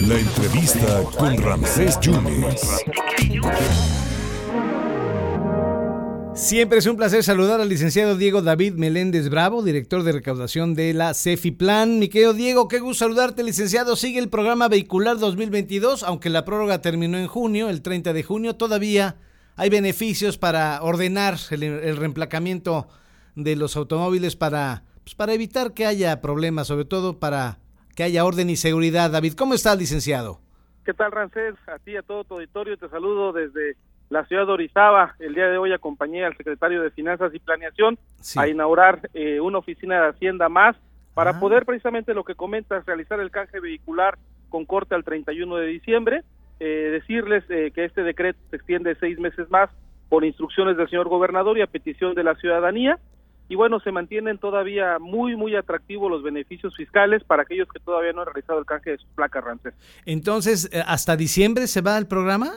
La 0.00 0.18
entrevista 0.18 1.02
con 1.16 1.38
Ramsés 1.38 1.98
Yunes. 2.00 2.84
Siempre 6.34 6.78
es 6.78 6.86
un 6.86 6.96
placer 6.96 7.24
saludar 7.24 7.62
al 7.62 7.70
licenciado 7.70 8.18
Diego 8.18 8.42
David 8.42 8.74
Meléndez 8.74 9.30
Bravo, 9.30 9.62
director 9.62 10.02
de 10.02 10.12
recaudación 10.12 10.74
de 10.74 10.92
la 10.92 11.14
Plan. 11.56 11.98
Mi 11.98 12.08
querido 12.08 12.34
Diego, 12.34 12.68
qué 12.68 12.78
gusto 12.78 13.04
saludarte, 13.06 13.42
licenciado. 13.42 13.96
Sigue 13.96 14.18
el 14.18 14.28
programa 14.28 14.68
vehicular 14.68 15.18
2022, 15.18 16.02
aunque 16.02 16.28
la 16.28 16.44
prórroga 16.44 16.82
terminó 16.82 17.16
en 17.16 17.26
junio, 17.26 17.70
el 17.70 17.80
30 17.80 18.12
de 18.12 18.22
junio, 18.22 18.56
todavía 18.56 19.16
hay 19.54 19.70
beneficios 19.70 20.36
para 20.36 20.82
ordenar 20.82 21.38
el, 21.50 21.62
el 21.62 21.96
reemplacamiento 21.96 22.86
de 23.34 23.56
los 23.56 23.76
automóviles 23.76 24.36
para, 24.36 24.84
pues, 25.06 25.14
para 25.14 25.34
evitar 25.34 25.72
que 25.72 25.86
haya 25.86 26.20
problemas, 26.20 26.66
sobre 26.66 26.84
todo 26.84 27.20
para 27.20 27.58
que 27.94 28.02
haya 28.02 28.24
orden 28.24 28.50
y 28.50 28.56
seguridad. 28.56 29.08
David, 29.08 29.34
¿cómo 29.38 29.54
estás, 29.54 29.78
licenciado? 29.78 30.40
¿Qué 30.84 30.94
tal, 30.94 31.12
Rancés? 31.12 31.54
A 31.68 31.78
ti, 31.78 31.96
a 31.96 32.02
todo 32.02 32.24
tu 32.24 32.34
auditorio, 32.34 32.76
te 32.76 32.88
saludo 32.88 33.32
desde 33.32 33.76
la 34.10 34.24
ciudad 34.26 34.46
de 34.46 34.52
Orizaba. 34.52 35.14
El 35.20 35.34
día 35.34 35.46
de 35.46 35.58
hoy 35.58 35.72
acompañé 35.72 36.24
al 36.24 36.36
secretario 36.36 36.82
de 36.82 36.90
Finanzas 36.90 37.32
y 37.32 37.38
Planeación 37.38 38.00
a 38.34 38.48
inaugurar 38.48 39.08
eh, 39.14 39.38
una 39.38 39.58
oficina 39.58 40.02
de 40.02 40.08
Hacienda 40.08 40.48
más 40.48 40.74
para 41.14 41.30
ah. 41.30 41.40
poder 41.40 41.64
precisamente 41.64 42.12
lo 42.12 42.24
que 42.24 42.34
comentas, 42.34 42.84
realizar 42.84 43.20
el 43.20 43.30
canje 43.30 43.60
vehicular 43.60 44.18
con 44.48 44.64
corte 44.64 44.96
al 44.96 45.04
31 45.04 45.56
de 45.56 45.66
diciembre. 45.68 46.24
Eh, 46.58 46.88
decirles 46.90 47.44
eh, 47.48 47.70
que 47.72 47.84
este 47.84 48.02
decreto 48.02 48.40
se 48.50 48.56
extiende 48.56 48.96
seis 48.98 49.20
meses 49.20 49.48
más 49.50 49.70
por 50.08 50.24
instrucciones 50.24 50.76
del 50.76 50.88
señor 50.90 51.08
gobernador 51.08 51.58
y 51.58 51.62
a 51.62 51.68
petición 51.68 52.16
de 52.16 52.24
la 52.24 52.34
ciudadanía. 52.34 52.98
Y 53.48 53.54
bueno, 53.54 53.80
se 53.80 53.92
mantienen 53.92 54.38
todavía 54.38 54.98
muy, 54.98 55.36
muy 55.36 55.54
atractivos 55.54 56.10
los 56.10 56.22
beneficios 56.22 56.74
fiscales 56.76 57.22
para 57.24 57.42
aquellos 57.42 57.68
que 57.68 57.80
todavía 57.80 58.12
no 58.12 58.22
han 58.22 58.26
realizado 58.26 58.58
el 58.58 58.66
canje 58.66 58.90
de 58.90 58.98
sus 58.98 59.08
placas, 59.10 59.44
Rancés. 59.44 59.74
Entonces, 60.04 60.70
¿hasta 60.86 61.16
diciembre 61.16 61.66
se 61.66 61.80
va 61.80 61.96
el 61.98 62.06
programa? 62.06 62.50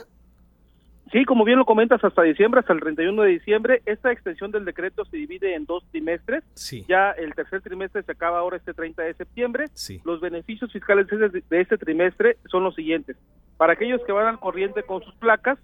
Sí, 1.11 1.25
como 1.25 1.43
bien 1.43 1.57
lo 1.57 1.65
comentas, 1.65 2.03
hasta 2.03 2.21
diciembre, 2.21 2.59
hasta 2.59 2.73
el 2.73 2.81
31 2.81 3.23
de 3.23 3.29
diciembre, 3.31 3.81
esta 3.87 4.11
extensión 4.11 4.51
del 4.51 4.63
decreto 4.63 5.05
se 5.05 5.17
divide 5.17 5.55
en 5.55 5.65
dos 5.65 5.83
trimestres. 5.89 6.43
Sí. 6.53 6.85
Ya 6.87 7.11
el 7.11 7.33
tercer 7.33 7.61
trimestre 7.61 8.03
se 8.03 8.11
acaba 8.11 8.39
ahora 8.39 8.57
este 8.57 8.75
30 8.75 9.01
de 9.01 9.13
septiembre. 9.15 9.65
Los 10.03 10.21
beneficios 10.21 10.71
fiscales 10.71 11.07
de 11.07 11.61
este 11.61 11.77
trimestre 11.79 12.37
son 12.51 12.63
los 12.63 12.75
siguientes. 12.75 13.17
Para 13.57 13.73
aquellos 13.73 14.01
que 14.05 14.11
van 14.11 14.27
al 14.27 14.39
corriente 14.39 14.83
con 14.83 15.01
sus 15.01 15.15
placas, 15.15 15.57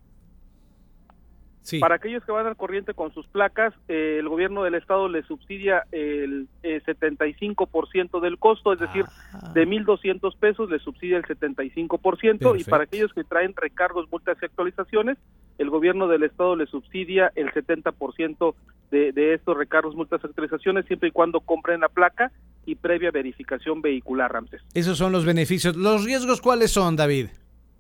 para 1.80 1.96
aquellos 1.96 2.24
que 2.24 2.32
van 2.32 2.46
al 2.48 2.56
corriente 2.56 2.94
con 2.94 3.14
sus 3.14 3.28
placas, 3.28 3.74
eh, 3.88 4.18
el 4.20 4.30
gobierno 4.30 4.64
del 4.64 4.76
estado 4.76 5.10
le 5.10 5.24
subsidia 5.24 5.84
el 5.92 6.48
75% 6.64 8.18
eh, 8.18 8.22
del 8.22 8.38
costo, 8.38 8.74
es 8.74 8.80
decir, 8.80 9.06
ah. 9.34 9.52
de 9.54 9.68
1.200 9.68 10.38
pesos 10.38 10.70
le 10.70 10.80
subsidia 10.80 11.18
el 11.18 11.24
75%, 11.24 12.60
y 12.60 12.64
para 12.64 12.84
aquellos 12.84 13.14
que 13.14 13.24
traen 13.24 13.54
recargos, 13.56 14.12
multas 14.12 14.38
y 14.42 14.46
actualizaciones, 14.46 15.18
el 15.58 15.70
gobierno 15.70 16.08
del 16.08 16.24
estado 16.24 16.56
le 16.56 16.66
subsidia 16.68 17.32
el 17.36 17.52
70% 17.52 18.56
de, 18.92 19.12
de 19.12 19.34
estos 19.34 19.58
recargos, 19.58 19.96
multas 19.96 20.22
y 20.24 20.28
actualizaciones, 20.28 20.86
siempre 20.86 21.10
y 21.10 21.12
cuando 21.12 21.40
compren 21.40 21.82
la 21.82 21.90
placa 21.90 22.32
y 22.66 22.76
previa 22.76 23.12
verificación 23.12 23.82
vehicular, 23.82 24.32
Ramses. 24.32 24.62
Esos 24.74 24.98
son 24.98 25.12
los 25.12 25.26
beneficios. 25.26 25.76
¿Los 25.76 26.04
riesgos 26.04 26.42
cuáles 26.42 26.72
son, 26.72 26.96
David? 26.96 27.28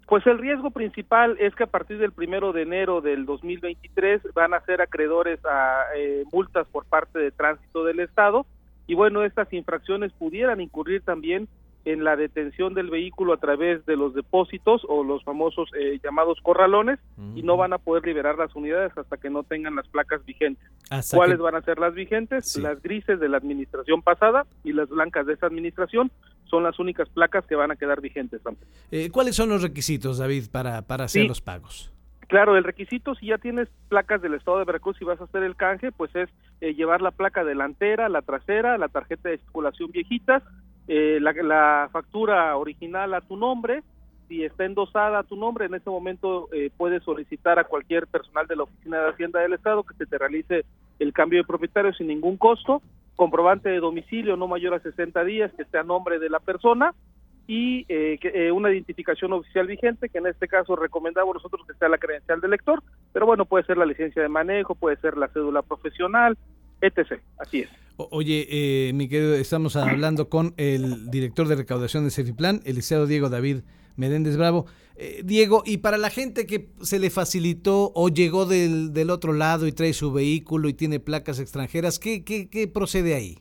Pues 0.08 0.25
el 0.28 0.38
riesgo 0.38 0.70
principal 0.70 1.36
es 1.39 1.56
que 1.56 1.64
a 1.64 1.67
partir 1.67 1.98
del 1.98 2.11
primero 2.11 2.53
de 2.53 2.61
enero 2.61 3.02
del 3.02 3.25
2023 3.25 4.22
van 4.34 4.53
a 4.53 4.61
ser 4.61 4.81
acreedores 4.81 5.39
a 5.45 5.84
eh, 5.95 6.23
multas 6.31 6.67
por 6.67 6.86
parte 6.86 7.17
de 7.17 7.31
tránsito 7.31 7.84
del 7.84 8.00
Estado 8.00 8.45
y 8.88 8.94
bueno, 8.94 9.23
estas 9.23 9.52
infracciones 9.52 10.11
pudieran 10.14 10.61
incurrir 10.61 11.02
también 11.02 11.48
en 11.86 12.03
la 12.03 12.16
detención 12.16 12.73
del 12.73 12.89
vehículo 12.89 13.33
a 13.33 13.38
través 13.38 13.86
de 13.86 13.95
los 13.95 14.14
depósitos 14.16 14.81
o 14.88 15.03
los 15.03 15.23
famosos 15.23 15.70
eh, 15.78 16.00
llamados 16.03 16.39
corralones 16.42 17.00
y 17.36 17.44
no 17.44 17.58
van 17.58 17.73
a 17.73 17.78
poder 17.78 18.06
liberar 18.06 18.38
las 18.38 18.56
unidades 18.56 18.92
hasta 18.98 19.17
que 19.17 19.30
no 19.30 19.43
tengan 19.43 19.76
las 19.76 19.87
placas 19.87 20.26
vigentes. 20.26 20.67
¿Cuáles 21.14 21.37
van 21.37 21.55
a 21.55 21.61
ser 21.61 21.77
las 21.77 21.93
vigentes? 21.93 22.58
Las 22.58 22.82
grises 22.82 23.20
de 23.20 23.30
la 23.30 23.37
administración 23.37 24.02
pasada 24.02 24.48
y 24.64 24.73
las 24.73 24.89
blancas 24.89 25.27
de 25.27 25.33
esa 25.33 25.45
administración 25.45 26.11
son 26.45 26.64
las 26.64 26.80
únicas 26.80 27.10
placas 27.10 27.45
que 27.45 27.56
van 27.56 27.72
a 27.72 27.76
quedar 27.76 28.02
vigentes. 28.02 28.42
Eh, 28.92 29.10
¿Cuáles 29.11 29.36
son 29.36 29.50
los 29.50 29.61
requisitos, 29.61 30.17
David, 30.17 30.45
para, 30.52 30.82
para 30.83 31.06
hacer 31.06 31.26
los 31.26 31.42
pagos? 31.42 31.92
Claro, 32.28 32.58
el 32.58 32.64
requisito 32.64 33.14
si 33.16 33.28
ya 33.28 33.38
tienes 33.38 33.67
placas 33.88 34.22
del 34.22 34.33
estado 34.33 34.58
de 34.58 34.66
Veracruz 34.66 35.00
y 35.00 35.05
vas 35.05 35.22
a 35.22 35.26
hacer 35.26 35.44
el 35.44 35.55
canje, 35.55 35.92
pues 35.92 36.16
es 36.16 36.30
eh, 36.60 36.73
llevar 36.73 37.02
la 37.02 37.11
placa 37.11 37.44
delantera, 37.44 38.10
la 38.10 38.23
trasera, 38.23 38.78
la 38.78 38.88
tarjeta 38.88 39.30
de 39.30 39.38
circulación 39.38 39.92
viejitas, 39.92 40.42
eh, 40.88 41.20
la, 41.22 41.89
factura 41.92 42.55
original 42.58 43.14
a 43.14 43.22
tu 43.22 43.38
nombre, 43.38 43.84
si 44.28 44.44
está 44.44 44.66
endosada 44.66 45.20
a 45.20 45.23
tu 45.23 45.36
nombre, 45.36 45.66
en 45.66 45.76
ese 45.76 45.89
momento 45.89 46.50
eh, 46.52 46.72
puedes 46.76 47.04
solicitar 47.04 47.60
a 47.60 47.66
cualquier 47.66 48.08
personal 48.08 48.48
de 48.48 48.55
la 48.55 48.64
Oficina 48.64 49.00
de 49.02 49.10
Hacienda 49.10 49.39
del 49.39 49.54
Estado 49.54 49.84
que 49.84 49.94
se 49.95 50.08
te 50.08 50.17
realice 50.17 50.66
el 50.98 51.14
cambio 51.14 51.39
de 51.39 51.48
propietario 51.48 51.94
sin 51.94 52.08
ningún 52.08 52.38
costo, 52.38 52.82
comprobante 53.15 53.70
de 53.70 53.80
domicilio 53.80 54.36
no 54.36 54.48
mayor 54.48 54.73
a 54.73 54.80
60 54.80 55.23
días 55.23 55.52
que 55.53 55.64
esté 55.64 55.77
a 55.77 55.83
nombre 55.83 56.20
de 56.20 56.30
la 56.30 56.39
persona 56.39 56.93
y 57.48 57.86
eh, 57.89 58.17
eh, 58.21 58.52
una 58.52 58.71
identificación 58.71 59.31
oficial 59.33 59.67
vigente, 59.67 60.09
que 60.09 60.17
en 60.17 60.27
este 60.27 60.48
caso 60.48 60.76
recomendamos 60.76 61.36
nosotros 61.36 61.65
que 61.67 61.75
sea 61.75 61.89
la 61.89 61.99
credencial 61.99 62.42
del 62.42 62.52
lector, 62.52 62.81
pero 63.14 63.25
bueno, 63.25 63.45
puede 63.45 63.65
ser 63.65 63.77
la 63.77 63.86
licencia 63.86 64.21
de 64.21 64.30
manejo, 64.30 64.73
puede 64.73 64.98
ser 64.98 65.15
la 65.15 65.27
cédula 65.27 65.61
profesional, 65.61 66.37
etc. 66.81 67.19
Así 67.37 67.61
es. 67.61 67.69
oye, 67.97 68.47
eh, 68.49 68.93
mi 68.93 69.08
querido, 69.08 69.36
estamos 69.36 69.75
hablando 69.75 70.30
con 70.30 70.53
el 70.58 71.09
director 71.09 71.47
de 71.47 71.55
recaudación 71.55 72.03
de 72.03 72.11
Cefiplan, 72.11 72.61
el 72.65 72.75
liceo 72.75 73.05
Diego 73.05 73.30
David 73.30 73.58
Menéndez 73.95 74.37
Bravo. 74.37 74.65
Eh, 74.97 75.21
Diego, 75.25 75.63
y 75.65 75.77
para 75.77 75.97
la 75.97 76.09
gente 76.09 76.45
que 76.45 76.69
se 76.81 76.99
le 76.99 77.09
facilitó 77.09 77.91
o 77.95 78.08
llegó 78.09 78.45
del, 78.45 78.93
del 78.93 79.09
otro 79.09 79.33
lado 79.33 79.67
y 79.67 79.73
trae 79.73 79.93
su 79.93 80.13
vehículo 80.13 80.69
y 80.69 80.73
tiene 80.73 80.99
placas 80.99 81.39
extranjeras, 81.39 81.99
¿qué, 81.99 82.23
qué, 82.23 82.49
qué 82.49 82.67
procede 82.67 83.13
ahí? 83.13 83.39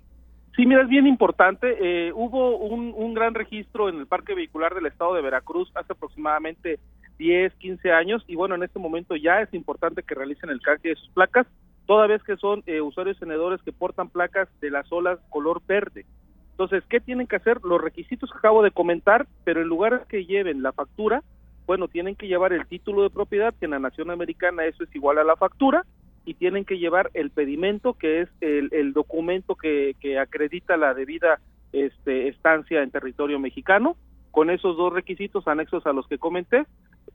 Sí, 0.56 0.66
mira, 0.66 0.82
es 0.82 0.88
bien 0.88 1.06
importante. 1.06 1.76
Eh, 1.80 2.12
hubo 2.12 2.58
un, 2.58 2.92
un, 2.96 3.14
gran 3.14 3.34
registro 3.34 3.88
en 3.88 3.98
el 3.98 4.06
parque 4.06 4.34
vehicular 4.34 4.74
del 4.74 4.86
estado 4.86 5.14
de 5.14 5.22
Veracruz 5.22 5.70
hace 5.74 5.92
aproximadamente 5.92 6.78
10, 7.18 7.54
15 7.54 7.92
años 7.92 8.24
y 8.26 8.36
bueno, 8.36 8.54
en 8.54 8.62
este 8.62 8.78
momento 8.78 9.16
ya 9.16 9.40
es 9.40 9.52
importante 9.54 10.02
que 10.02 10.14
realicen 10.14 10.50
el 10.50 10.60
canje 10.60 10.90
de 10.90 10.96
sus 10.96 11.08
placas 11.10 11.46
toda 11.86 12.06
vez 12.06 12.22
que 12.22 12.36
son 12.36 12.62
eh, 12.66 12.80
usuarios 12.80 13.18
tenedores 13.18 13.62
que 13.62 13.72
portan 13.72 14.08
placas 14.08 14.48
de 14.60 14.70
las 14.70 14.90
olas 14.92 15.18
color 15.30 15.62
verde. 15.66 16.06
Entonces, 16.52 16.84
¿qué 16.88 17.00
tienen 17.00 17.26
que 17.26 17.36
hacer? 17.36 17.60
Los 17.64 17.80
requisitos 17.80 18.30
que 18.30 18.38
acabo 18.38 18.62
de 18.62 18.70
comentar, 18.70 19.26
pero 19.44 19.60
en 19.60 19.68
lugar 19.68 20.06
que 20.08 20.24
lleven 20.24 20.62
la 20.62 20.72
factura, 20.72 21.22
bueno, 21.66 21.88
tienen 21.88 22.14
que 22.14 22.28
llevar 22.28 22.52
el 22.52 22.66
título 22.66 23.02
de 23.02 23.10
propiedad, 23.10 23.54
que 23.58 23.64
en 23.64 23.72
la 23.72 23.78
nación 23.78 24.10
americana 24.10 24.64
eso 24.64 24.84
es 24.84 24.94
igual 24.94 25.18
a 25.18 25.24
la 25.24 25.36
factura, 25.36 25.84
y 26.24 26.34
tienen 26.34 26.64
que 26.64 26.78
llevar 26.78 27.10
el 27.14 27.30
pedimento, 27.30 27.94
que 27.94 28.22
es 28.22 28.28
el, 28.40 28.92
documento 28.92 29.56
que, 29.56 29.94
que, 30.00 30.18
acredita 30.18 30.76
la 30.76 30.94
debida 30.94 31.40
este, 31.72 32.28
estancia 32.28 32.82
en 32.82 32.90
territorio 32.90 33.38
mexicano. 33.38 33.96
Con 34.30 34.50
esos 34.50 34.76
dos 34.76 34.92
requisitos 34.92 35.46
anexos 35.46 35.86
a 35.86 35.92
los 35.92 36.06
que 36.08 36.18
comenté, 36.18 36.64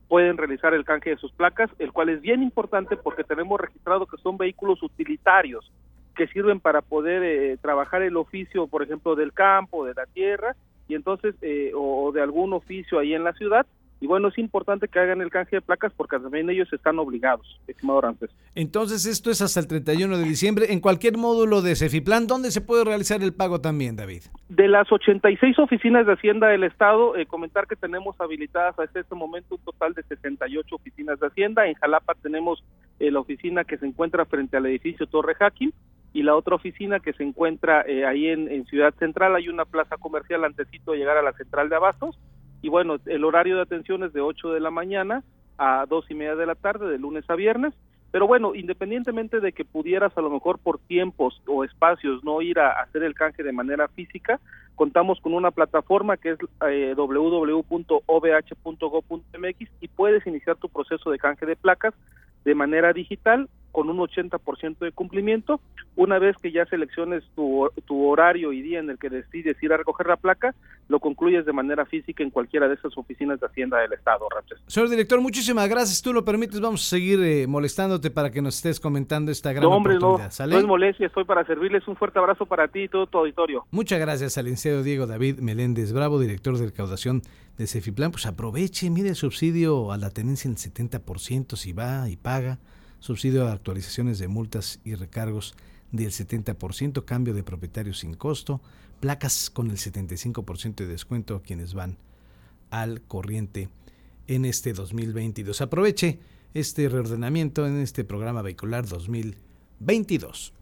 pueden 0.10 0.38
realizar 0.38 0.74
el 0.74 0.84
canje 0.84 1.12
de 1.12 1.18
sus 1.18 1.32
placas, 1.32 1.70
el 1.78 1.94
cual 1.94 2.10
es 2.10 2.20
bien 2.20 2.44
importante 2.44 2.98
porque 2.98 3.24
tenemos 3.24 3.62
registrado 3.62 4.08
que 4.08 4.18
son 4.18 4.38
vehículos 4.38 4.84
utilitarios 4.84 5.72
que 6.16 6.28
sirven 6.28 6.60
para 6.60 6.82
poder 6.82 7.24
eh, 7.24 7.58
trabajar 7.62 8.02
el 8.02 8.18
oficio, 8.18 8.68
por 8.68 8.84
ejemplo, 8.84 9.16
del 9.16 9.32
campo, 9.32 9.86
de 9.86 9.94
la 9.94 10.06
tierra, 10.08 10.56
y 10.90 10.96
entonces, 10.96 11.36
eh, 11.42 11.72
o 11.76 12.12
de 12.12 12.22
algún 12.22 12.52
oficio 12.52 13.00
ahí 13.00 13.14
en 13.14 13.24
la 13.24 13.34
ciudad, 13.34 13.66
y 14.02 14.08
bueno, 14.08 14.30
es 14.30 14.38
importante 14.38 14.88
que 14.88 15.00
hagan 15.00 15.22
el 15.22 15.30
canje 15.30 15.58
de 15.58 15.62
placas 15.62 15.92
porque 15.96 16.18
también 16.20 16.50
ellos 16.50 16.72
están 16.72 17.00
obligados, 17.00 17.60
estimado 17.68 18.00
Rantes. 18.02 18.30
Entonces, 18.56 19.06
esto 19.06 19.30
es 19.30 19.42
hasta 19.42 19.60
el 19.60 19.68
31 19.68 20.18
de 20.18 20.24
diciembre. 20.24 20.68
En 20.72 20.80
cualquier 20.80 21.18
módulo 21.18 21.62
de 21.62 21.76
Cefiplan, 21.76 22.26
¿dónde 22.26 22.52
se 22.52 22.62
puede 22.62 22.86
realizar 22.86 23.22
el 23.22 23.34
pago 23.34 23.60
también, 23.60 23.98
David? 23.98 24.24
De 24.48 24.70
las 24.70 24.90
86 24.90 25.60
oficinas 25.60 26.06
de 26.06 26.14
Hacienda 26.14 26.48
del 26.48 26.64
Estado, 26.64 27.18
eh, 27.18 27.26
comentar 27.26 27.68
que 27.68 27.76
tenemos 27.76 28.16
habilitadas 28.22 28.80
hasta 28.80 29.00
este 29.00 29.16
momento 29.16 29.56
un 29.56 29.62
total 29.62 29.94
de 29.94 30.04
68 30.04 30.76
oficinas 30.76 31.20
de 31.20 31.28
Hacienda. 31.28 31.68
En 31.68 31.74
Jalapa 31.76 32.16
tenemos 32.16 32.64
eh, 33.00 33.12
la 33.12 33.20
oficina 33.20 33.66
que 33.66 33.78
se 33.78 33.86
encuentra 33.86 34.26
frente 34.26 34.56
al 34.56 34.66
edificio 34.68 35.08
Torre 35.08 35.36
Hacking 35.36 35.74
y 36.14 36.24
la 36.24 36.36
otra 36.36 36.56
oficina 36.56 37.02
que 37.02 37.14
se 37.14 37.24
encuentra 37.24 37.82
eh, 37.82 38.06
ahí 38.06 38.28
en, 38.28 38.50
en 38.50 38.66
Ciudad 38.66 38.94
Central. 38.98 39.36
Hay 39.36 39.50
una 39.50 39.66
plaza 39.66 39.98
comercial 39.98 40.46
antesito 40.46 40.94
de 40.94 41.00
llegar 41.00 41.18
a 41.18 41.22
la 41.22 41.34
central 41.34 41.68
de 41.68 41.76
Abastos 41.76 42.18
y 42.62 42.70
bueno, 42.70 42.98
el 43.06 43.24
horario 43.24 43.56
de 43.56 43.62
atención 43.62 44.04
es 44.04 44.14
de 44.14 44.22
8 44.22 44.52
de 44.52 44.60
la 44.60 44.72
mañana 44.72 45.24
a 45.58 45.86
dos 45.88 46.10
y 46.10 46.16
media 46.16 46.36
de 46.36 46.46
la 46.46 46.56
tarde, 46.56 46.88
de 46.88 46.98
lunes 46.98 47.30
a 47.30 47.36
viernes. 47.36 47.74
Pero 48.12 48.26
bueno, 48.26 48.56
independientemente 48.56 49.40
de 49.40 49.52
que 49.52 49.66
pudieras 49.66 50.18
a 50.18 50.22
lo 50.22 50.32
mejor 50.32 50.58
por 50.58 50.80
tiempos 50.80 51.42
o 51.46 51.64
espacios 51.64 52.24
no 52.24 52.42
ir 52.42 52.58
a 52.60 52.72
hacer 52.82 53.04
el 53.04 53.14
canje 53.14 53.44
de 53.44 53.52
manera 53.52 53.88
física, 53.90 54.40
contamos 54.76 55.20
con 55.22 55.34
una 55.34 55.52
plataforma 55.52 56.18
que 56.18 56.32
es 56.32 56.40
eh, 56.68 56.96
y 59.80 59.88
puedes 59.90 60.26
iniciar 60.26 60.56
tu 60.56 60.70
proceso 60.70 61.12
de 61.12 61.20
canje 61.20 61.46
de 61.46 61.56
placas 61.56 61.94
de 62.46 62.56
manera 62.56 62.94
digital 62.94 63.48
con 63.72 63.90
un 63.90 63.98
80% 63.98 64.80
de 64.80 64.92
cumplimiento. 64.92 65.60
Una 65.96 66.20
vez 66.20 66.36
que 66.42 66.52
ya 66.52 66.66
selecciones 66.66 67.24
tu, 67.36 67.70
tu 67.86 68.08
horario 68.08 68.54
y 68.54 68.62
día 68.62 68.80
en 68.80 68.90
el 68.90 68.98
que 68.98 69.10
decides 69.10 69.62
ir 69.62 69.74
a 69.74 69.78
recoger 69.78 70.08
la 70.08 70.18
placa, 70.18 70.56
lo 70.88 71.00
concluyes 71.00 71.46
de 71.46 71.54
manera 71.54 71.86
física 71.86 72.24
en 72.24 72.30
cualquiera 72.30 72.68
de 72.68 72.76
esas 72.76 72.98
oficinas 72.98 73.40
de 73.40 73.48
Hacienda 73.48 73.80
del 73.80 73.94
Estado, 73.94 74.28
Ramses. 74.30 74.60
Señor 74.68 74.90
director, 74.90 75.22
muchísimas 75.22 75.68
gracias. 75.70 76.02
Tú 76.02 76.14
lo 76.14 76.26
permites, 76.26 76.60
vamos 76.60 76.86
a 76.86 76.90
seguir 76.90 77.20
eh, 77.22 77.48
molestándote 77.48 78.12
para 78.12 78.32
que 78.32 78.42
nos 78.42 78.56
estés 78.56 78.80
comentando 78.80 79.32
esta 79.32 79.52
gran 79.52 79.64
no, 79.64 79.72
hombre, 79.72 79.98
oportunidad. 79.98 80.32
No, 80.40 80.48
no 80.48 80.58
es 80.58 80.66
molestia, 80.66 81.08
estoy 81.08 81.26
para 81.26 81.46
servirles. 81.46 81.88
Un 81.88 81.96
fuerte 81.96 82.20
abrazo 82.20 82.46
para 82.46 82.68
ti 82.68 82.84
y 82.84 82.88
todo 82.88 83.08
tu 83.08 83.18
auditorio. 83.18 83.66
Muchas 83.72 84.00
gracias 84.00 84.38
al 84.38 84.46
licenciado 84.46 84.84
Diego 84.84 85.06
David 85.06 85.40
Meléndez 85.40 85.94
Bravo, 85.94 86.20
director 86.20 86.58
de 86.58 86.66
recaudación 86.66 87.22
de 87.58 87.68
Cefiplan. 87.68 88.12
Pues 88.12 88.26
aproveche, 88.26 88.90
mire 88.90 89.10
el 89.10 89.16
subsidio 89.16 89.92
a 89.92 89.98
la 89.98 90.10
tenencia 90.10 90.48
en 90.48 90.54
el 90.54 90.58
70% 90.58 91.56
si 91.56 91.74
va 91.74 92.10
y 92.10 92.16
paga 92.16 92.58
subsidio 93.00 93.48
a 93.48 93.54
actualizaciones 93.54 94.20
de 94.20 94.28
multas 94.28 94.80
y 94.84 94.96
recargos 94.96 95.56
del 95.92 96.12
70%, 96.12 97.06
cambio 97.06 97.34
de 97.34 97.44
propietario 97.44 97.94
sin 97.94 98.14
costo, 98.14 98.62
placas 99.00 99.50
con 99.50 99.70
el 99.70 99.78
75% 99.78 100.76
de 100.76 100.88
descuento 100.88 101.36
a 101.36 101.42
quienes 101.42 101.74
van 101.74 101.98
al 102.70 103.02
corriente 103.02 103.70
en 104.28 104.46
este 104.46 104.74
2022. 104.74 105.62
Aproveche 105.62 106.20
este 106.54 106.90
reordenamiento 106.90 107.66
en 107.68 107.80
este 107.80 108.04
programa 108.04 108.42
vehicular 108.42 108.88
2022. 108.88 110.54